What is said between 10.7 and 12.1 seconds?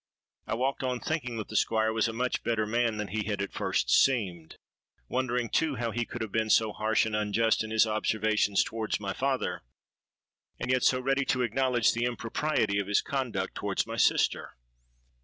yet so ready to acknowledge the